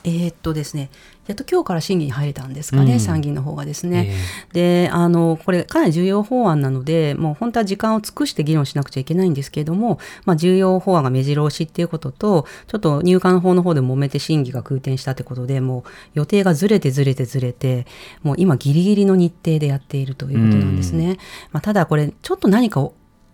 [0.05, 0.89] えー、っとですね、
[1.27, 4.09] やっと今日から審議に入れたんですかね、うん、参議院の方がですね。
[4.09, 4.53] えー、
[4.87, 17.87] で、あの、これかなり重要法案なので、もう本当は時間を尽くして議論しなくちゃいけないんですけれども、まあ、重要法案が目白押しっていうことと、ちょっと入管法の方で揉めて審議が空転したってことで、もう予定がずれてずれてずれて、
[18.21, 21.11] もう今ギリギリの日程でやっているということなんですね。
[21.11, 21.17] うん、
[21.51, 22.93] まあ、ただこれ、ちょっと何かを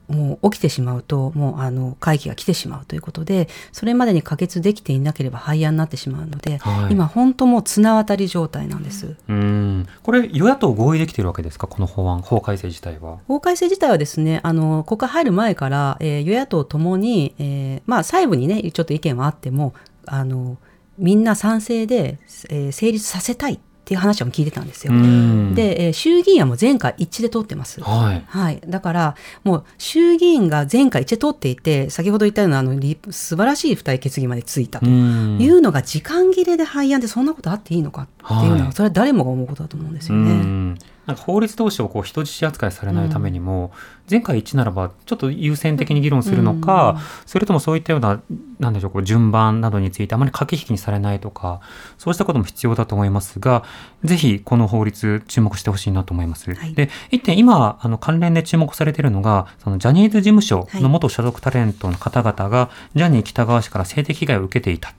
[0.09, 9.15] もう起きてしまうと、もうあの会期が来てしまうということで、それまでに可決できていなければ廃案になってしまうので、はい、今本当もう綱渡り状態なんです。
[9.27, 13.19] うんこれ与野党合意できているわけですか、この法案、法改正自体は。
[13.27, 19.73] 法改正自体はですね、あの国会入る前から、えー、与野党ともに、えー、まあ細部にねちょっと意見はあっても
[20.05, 20.57] あの
[20.97, 22.19] みんな賛成で、
[22.49, 24.93] えー、成立させたいっていう話も聞いてたんですよ。
[24.93, 27.81] で、えー、衆議院はもう全会一致で通ってます。
[27.81, 28.61] はい、はい。
[28.67, 40.77] だから、もう衆議院が全会一致で通っていて、先ほど言ったようなあの素晴らしい付帯決議までついたというのが時間切れで廃案でそんなことあっていいのかっていうのは、それは誰もが思うことだと思うんですよね。
[41.05, 43.71] なんか法律同士をこう人質扱いされないためにも、
[44.09, 48.21] 前回一致ならばちょっと優先的に議論するのか、うん、それともそういったような
[48.59, 51.61] なんでしょうこう順番などについてあまり駆け引きにされないとか
[51.97, 53.63] そうしたことも必要だと思いますが
[54.03, 56.51] ぜひこの法律注目してほしいなと思います。
[56.51, 64.93] はい、で一点今あの関連で注目されているのがそのジャニーズ事務所の元所属タレントの方々が、ジャニー喜多川氏から性的被害を受けていた。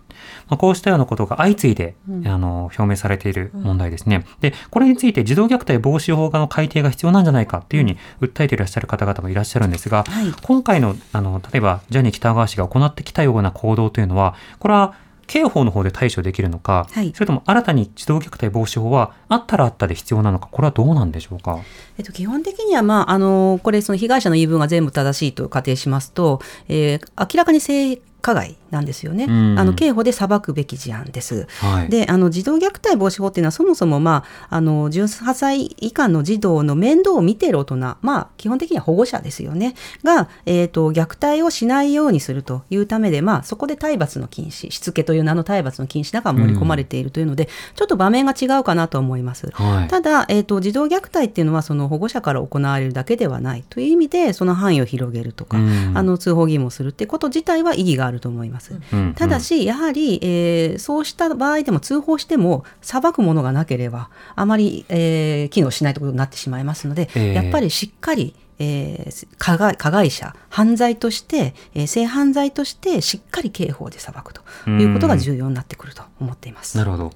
[0.50, 4.26] まあ、こうしたようなことが相次いで、うん、あの表明されている問題ですね。
[4.40, 14.94] で、これについて児童虐待防止法の改定が必要なんじゃないかっていうふうに訴えていらっしゃる方々もいらっしゃるんですが、はい、今回のあの例えばジャニー喜多川氏が行ってきたような行動というのは、これは
[15.26, 21.60] 刑法の方で対処できるのか、はい、それとも新たに児童虐待防止法はあったらあったで必要なのか、これはどうなんでしょうか？
[21.98, 31.46] えっと、基本的には、まあ、あのこれ、その被害者の言い分が全部正しいと仮定しますと、えー、明らかに性加害なんですよね、うん、あの刑法で裁くべき事案です。
[31.60, 49.50] はい、であの児童虐待防止法っていうのはそもそも、まあ、あの18歳以下の児童の面倒を見ている大人、まあ、基本的には保護者ですよねが、えーと、虐待をしないようにするというためで、まあ、そこで体罰の禁止しつけという名の体罰の禁止なんか盛り込まれているというので、うん、ちょっと場面が違うかなと思います。
[49.52, 58.59] はい、ただ、えーと、児童虐待っていうのはその保護者から行われるだけではないという意味でその範囲を広げるとか、うん、あの通報義務をするってこと自体は意義があると思います。
[58.60, 59.14] ます。
[59.14, 76.76] ただし、やはり、えー、そうした場合でも通報しても、裁くものがなければ、あまり、えー、機能しないということになってしまいますので、えー、やっぱりしっかり、えー、加害加害者、犯罪として、えー、性犯罪としてしっかり刑法で裁くということが重要になってくると思っています。
[76.76, 77.10] なるほど。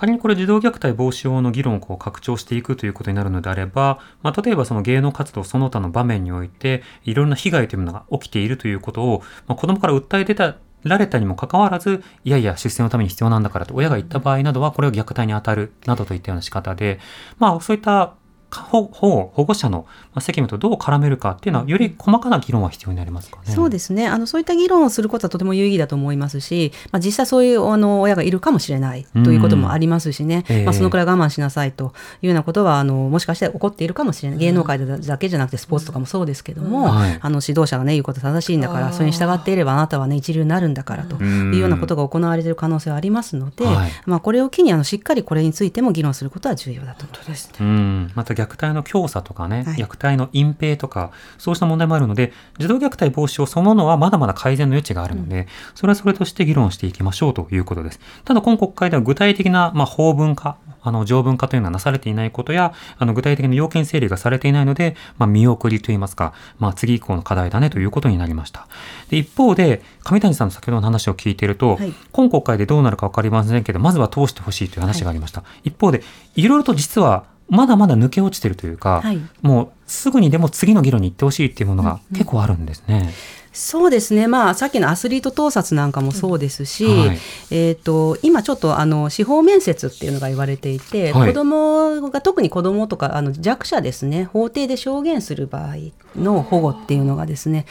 [0.00, 13.74] 仮にこれ児童虐待防止法の議論をこう拡張していくということになるのであれば、まあ、例えばその芸能活動その他の場面においていろんな被害というものが起きているということを、まあ、子どもから訴え出たられたにもかかわらず、いやいや、出世のために必要なんだからと。
[13.74, 17.00] 親が言った場合などは、これを虐待に当たるなどといったような仕方で、
[17.38, 18.14] まあ、そういった
[18.50, 19.86] 保保護者の
[20.16, 23.52] 責務とどう絡めるかっていうのはより細かな議論は必要になりますかね。
[23.52, 24.08] そうですね。
[24.08, 58.00] あのそういった議論をすることはとても有意義だと思いますし、まあ、実際そういうあの親がいるかもしれないということもありますしね、まあ、そのくらい我慢しなさいというようなことはあのもしかして起こっているかもしれない芸能界だけじゃなくてスポーツとかもそうですけども、はい、あの指導者がね言うこと正しいんだからそれに従っていればあなたはね一流になるんだからというようなことが行われている可能性はありますので、はい、まあ、これを機にあのしっかりこれについても議論することは重要だと思います、ね、また虐待の強さとかね、はい、虐待の隠蔽とか、そうした問題もあるので、児童虐待防止法そのものはまだまだ改善の余地があるので、うん、それはそれとして議論していきましょうということです。
[58.24, 68.66] ただ、今国会では具体的な、まあ、法文化、あの、条文化というのはなされていないことや、あの、具体的な要件整理がされていないので、まあ、見送りといいますか、まあ、次以降の課題だねということになりました。
[69.08, 75.42] で、一方で、上谷さんの先ほどの話を聞いていると、はい、今国会でどうなるか分かりませんけど、まずは通してほしいという話がありました。
[75.42, 76.02] はい、一方で、
[76.34, 82.96] いろいろと実は、まだまだ抜け落ちてるというか、はい、もうすぐにでも次の議論に行ってほしいっていうものが結構あるんですね。
[82.96, 83.10] うんうん
[83.52, 87.18] そうですね、まあ、さっきのアスリート盗撮なんかもそうですし、はい、
[87.50, 94.24] えーと、今ちょっとあの司法面接っていうのが言われていて、はい、子供が特に子供とかあの弱者ですね。
[94.24, 95.76] 法廷で証言する場合
[96.16, 97.66] の保護っていうのがですね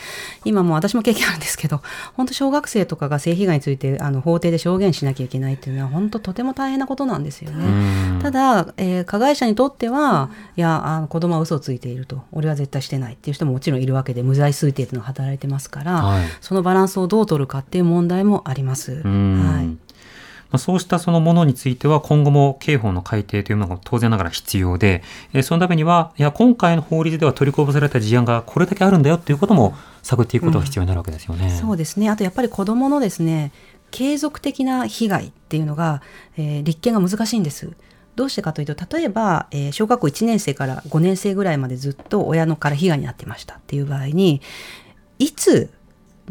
[0.45, 1.81] 今も私も経験あるんですけど
[2.15, 8.21] 本当小学生とかが性被害についてあの法廷で証言しなきゃいけないっていうのは本当とても大変なことなんですよね。
[8.21, 12.23] ただ、えー、加害者にとってはいやあの子供は嘘をついていると。
[12.31, 19.01] 俺は絶対してないっていう人ももちろんいるわけで無罪推定っていうのが働いてますから、はい、そのバランスをどう取るかっていう問題もあります。
[19.03, 19.89] はい
[20.51, 31.49] まそうしたそのものについては今後も刑法の改定というのが当然ながら必要で、えそのためには、いや、今回の法律では取りこぼされた事案がこれだけあるんだよということも探っていくことが必要になるわけですよね。
[31.49, 32.09] うん、そうですね。
[32.09, 33.51] あとやっぱり子どものですね、
[33.91, 36.01] 継続的な被害っていうのが、
[36.37, 37.69] えー、立件が難しいんです。
[38.15, 44.41] どうしてかというと例えば、えー、小学校1年生から5年生ぐらいまでずっと親のから被害に遭ってましたっていう場合に
[45.19, 45.69] いつ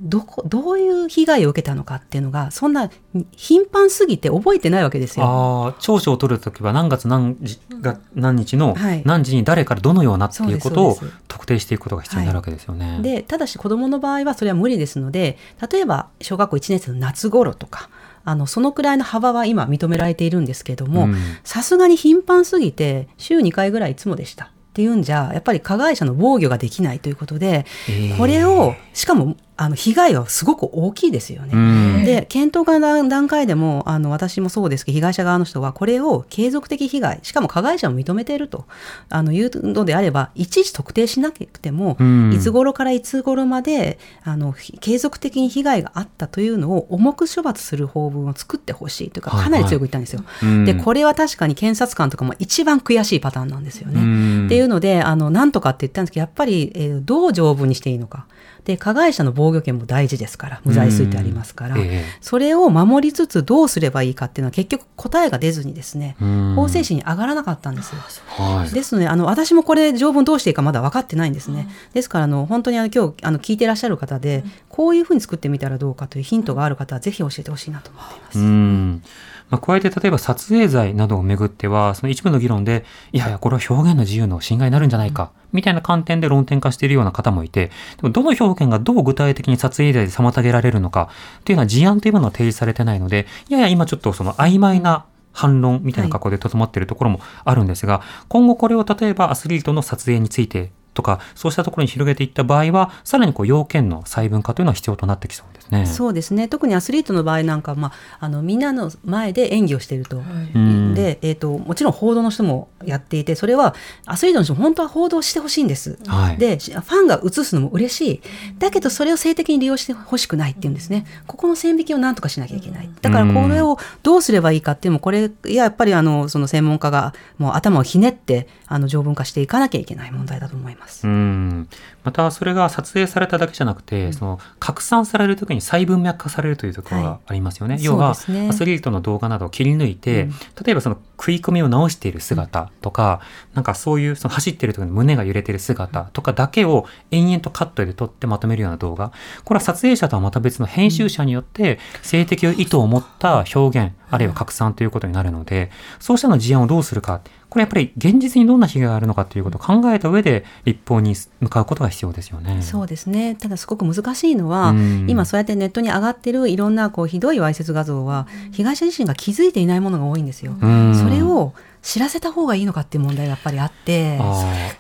[0.01, 2.91] どこどういう被害を受けたのかっていうのがそんな
[3.33, 5.27] 頻繁すぎて覚えてないわけですよ。
[5.27, 12.93] ああ長所を取るときは何月何時が何日の何時に誰からどのようなっていうことを特定していくことが必要になるわけですよね。
[12.93, 15.37] はい、でただし子どもの場合はそれは無理ですので
[15.71, 17.91] 例えば小学校1年生の夏頃とか
[18.25, 21.09] あのそのくらいの幅は今認められているんですけども
[21.45, 32.05] さすがに頻繁すぎて週2回ぐらいいつもでしたっていうんじゃやっぱり加害者の防御ができないということで、えー、これをしかもあの被害はすごく大きいですよね。
[32.07, 38.67] で検討会の段階でもあの私もそうですけど被害者側の人はこれを継続的被害しかも加害者も認めていると
[39.09, 41.97] あのいうのであればいちいち特定しなくても、
[42.33, 50.23] いつ頃からいつ頃まであの継続的に被害があったというのを重く処罰する法文を作ってほしいというかかなり強く言ったんですよ。
[50.25, 54.47] はいはい、でこれは確かに検察官とかも一番悔しいパターンなんですよね。
[54.47, 58.27] っていうのであのなんとかって言ったんですけどやっぱり、えー、どう条文にしていいのか。
[58.69, 66.17] で加害者の防御権も大事ですから無罪推定ありますから、えー、それを守りつつどうすればいいかっていうのは結局答えが出ずにですね
[66.55, 68.03] 法制審に上がらなかったんですよ。
[68.27, 71.67] はい、ですのであの私もこれ条文どうしていいかまだ分かってないんですね。
[71.95, 79.09] ですからあの本当にあの今日あの聞いてらっしゃる方でこういうふうに作ってみたらどうかというヒントがある方はぜひ教えてほしいなと思っています。
[79.51, 91.09] まあ、加えて例えば撮影罪などをめぐっては、その一部の議論で、いやいや、これは表現の自由の侵害になるんじゃないか、みたいな観点で論点化しているような方もいて、でもどの表現がどう具体的に撮影罪で妨げられるのか、
[91.45, 105.87] というのは事案というものは提示されてないので、いやいや、今ちょっとその曖昧な反論みたいな格好でとどまっているところもあるんですが、今後これを例えばアスリートの撮影についてとか、そうしたところに広げていった場合は、さらにこう要件の細分化というのは必要となってきそうですね。
[105.87, 106.49] そうですね。
[106.49, 110.17] 特にアスリートの場合なんか、まあ、あのみんなの前で演技をしていると。
[110.17, 113.77] はい、で、えっ、ー、と、もちろん報道の人もやっていて、それは
[114.07, 116.01] アスリートの人も本当は報道してほしいんです。
[116.09, 118.21] はい、で、ファンが映すのも嬉しい。
[118.59, 121.07] だけど、それを性的に利用してほしくないっていうんですね。
[121.29, 122.91] ここの線引きをなんとかしなきゃいけない。
[123.01, 130.88] だから、これをどうすればいいかっていうのも、これ、いや、やっぱりあの、その専門家がもう頭をひねって、あの、条文化していかなきゃいけない問題だと思います。
[131.05, 131.69] うん
[132.09, 137.75] またそれが撮影されただけじゃなくて、うん、その拡散される時に細文脈化されるというところがありますよね。
[137.75, 140.31] はい、要は、ね、アスリートの動画などを切り抜いて、うん、
[140.65, 143.21] 例えばその食い込みを直している姿とか、
[143.51, 149.13] うん、なんかそういうその走ってる時に胸が揺れてる姿とかだけを延々とカットで撮ってまとめるような動画。
[149.45, 157.21] これは撮影者とはまた別の編集者によって性的意図を持った表現、あるいは拡散ということになるので、そうしたの事案をどうするか。
[157.51, 162.61] これやっぱり現実にどんな被害があるのかということを考えた上で立法に向かうことが必要ですよね。
[162.61, 163.37] そうですね。
[163.37, 170.57] ただすごく難しいのは、うん、今そうやってネットに上がってるいろんなこうひどいわいせつ画像は被害者自身が気づいていないものが多いんですよ。
[170.61, 174.21] うん、それを知らせた方がいいのかっていう問題がやっぱりあって、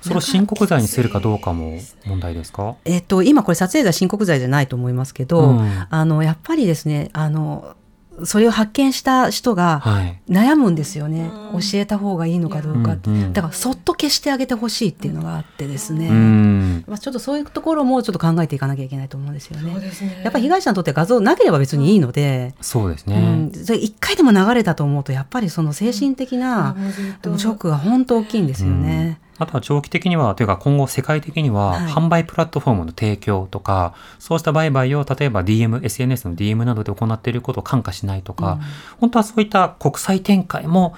[0.02, 2.74] それを申告罪にするかどうかも問題ですか？
[2.84, 7.76] えっと今これ撮影罪申告罪じゃないと思いますけど、うん、あのやっぱりですねあの
[8.24, 9.82] それを発見した人が
[10.28, 19.72] 悩むんですよね、はい、教えた方がいいのかどうか、うん、だからそっと消してあげてほしいっていうのがあってですね、うん、まあ、ちょっとそういうところもちょっと考えていかなきゃいけないと思うんですよね。
[20.00, 20.20] ね。
[20.22, 26.76] やっぱり被害者にとって画像なければ別にいいので、そうですね、それ一回でも流れたと思うとやっぱりその精神的な
[27.22, 29.20] ショックが本当大きいんですよね。
[29.38, 38.60] あとは長期的には、というか今後世界的には、販売プラットフォームの提供とか、そうした売買を例えば DM、SNS の DM などで行っていることを感化しないとか、うん、
[39.00, 40.94] 本当はそういった国際展開も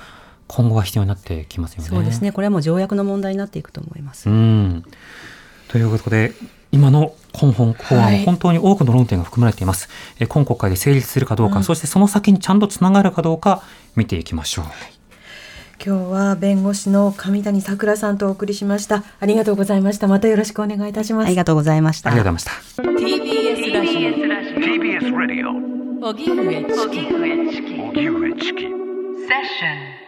[0.48, 1.88] 今後は必要になってきますよね。
[1.88, 2.32] そうですね。
[2.32, 4.28] これはもう条約の問題になっていくと思います。
[4.28, 4.84] うん。
[5.68, 6.32] ということで、
[6.72, 9.88] 今の今本法案は本当に多くの論点が含まれています。
[10.18, 13.62] はい、今国会で成立するかどうか、うん、そしてその先にちゃんとつながるかどうか
[13.96, 14.64] 見ていきましょう。
[14.64, 14.99] はい
[15.82, 19.02] 今日は弁護士の上谷さくらさんとお送りしました。
[19.18, 20.08] ありがとうございました。
[20.08, 21.26] またよろしくお願いいたします。
[21.26, 22.10] ありがとうございました。
[22.10, 22.82] ありがとうございました。
[22.82, 24.10] TBS ラジオ。
[24.60, 25.80] TBS ラジオ。
[26.08, 28.74] 荻上チキ荻上チキセッ
[29.44, 29.99] ション